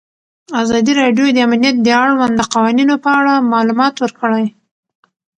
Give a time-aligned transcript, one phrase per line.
[0.61, 4.45] ازادي راډیو د امنیت د اړونده قوانینو په اړه معلومات ورکړي.